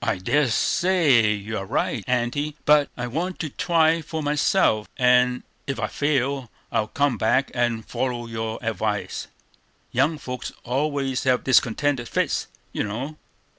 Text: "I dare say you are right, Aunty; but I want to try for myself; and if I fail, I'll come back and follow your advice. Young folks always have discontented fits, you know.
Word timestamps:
"I 0.00 0.16
dare 0.16 0.48
say 0.48 1.34
you 1.34 1.58
are 1.58 1.66
right, 1.66 2.02
Aunty; 2.08 2.56
but 2.64 2.88
I 2.96 3.06
want 3.06 3.38
to 3.40 3.50
try 3.50 4.00
for 4.00 4.22
myself; 4.22 4.88
and 4.96 5.42
if 5.66 5.78
I 5.78 5.86
fail, 5.86 6.50
I'll 6.72 6.88
come 6.88 7.18
back 7.18 7.50
and 7.52 7.84
follow 7.84 8.24
your 8.26 8.58
advice. 8.62 9.26
Young 9.92 10.16
folks 10.16 10.50
always 10.64 11.24
have 11.24 11.44
discontented 11.44 12.08
fits, 12.08 12.46
you 12.72 12.84
know. 12.84 13.18